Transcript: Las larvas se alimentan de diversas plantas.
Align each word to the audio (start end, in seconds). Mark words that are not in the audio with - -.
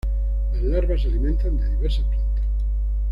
Las 0.51 0.63
larvas 0.63 1.03
se 1.03 1.09
alimentan 1.09 1.57
de 1.59 1.69
diversas 1.75 2.05
plantas. 2.05 2.43